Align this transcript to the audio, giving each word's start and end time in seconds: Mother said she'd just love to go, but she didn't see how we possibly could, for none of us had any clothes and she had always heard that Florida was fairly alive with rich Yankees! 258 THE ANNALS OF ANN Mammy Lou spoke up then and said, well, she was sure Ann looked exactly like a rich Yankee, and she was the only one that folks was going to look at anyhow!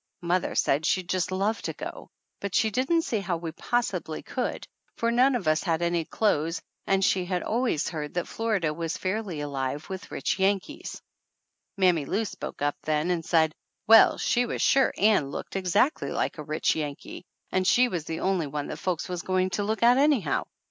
Mother 0.23 0.55
said 0.55 0.83
she'd 0.87 1.07
just 1.07 1.31
love 1.31 1.61
to 1.61 1.73
go, 1.73 2.09
but 2.39 2.55
she 2.55 2.71
didn't 2.71 3.03
see 3.03 3.19
how 3.19 3.37
we 3.37 3.51
possibly 3.51 4.23
could, 4.23 4.65
for 4.95 5.11
none 5.11 5.35
of 5.35 5.47
us 5.47 5.61
had 5.61 5.83
any 5.83 6.05
clothes 6.05 6.59
and 6.87 7.05
she 7.05 7.23
had 7.23 7.43
always 7.43 7.87
heard 7.87 8.15
that 8.15 8.27
Florida 8.27 8.73
was 8.73 8.97
fairly 8.97 9.41
alive 9.41 9.87
with 9.91 10.09
rich 10.09 10.39
Yankees! 10.39 10.99
258 11.77 11.77
THE 11.77 11.77
ANNALS 11.77 11.77
OF 11.77 11.77
ANN 11.77 11.85
Mammy 11.85 12.17
Lou 12.17 12.25
spoke 12.57 12.61
up 12.63 12.75
then 12.81 13.11
and 13.11 13.23
said, 13.23 13.53
well, 13.85 14.17
she 14.17 14.47
was 14.47 14.61
sure 14.63 14.91
Ann 14.97 15.29
looked 15.29 15.55
exactly 15.55 16.09
like 16.09 16.39
a 16.39 16.43
rich 16.43 16.75
Yankee, 16.75 17.23
and 17.51 17.67
she 17.67 17.87
was 17.87 18.05
the 18.05 18.21
only 18.21 18.47
one 18.47 18.65
that 18.69 18.77
folks 18.77 19.07
was 19.07 19.21
going 19.21 19.51
to 19.51 19.63
look 19.63 19.83
at 19.83 19.99
anyhow! 19.99 20.43